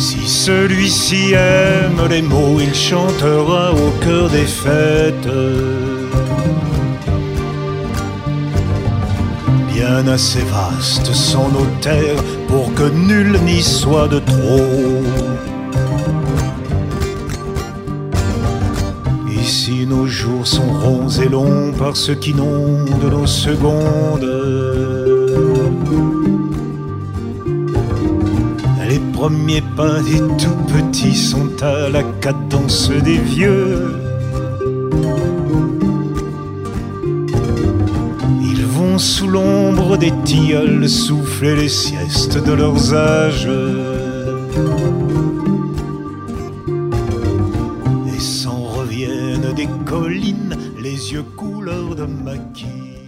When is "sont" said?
11.12-11.50, 20.46-20.72, 31.14-31.52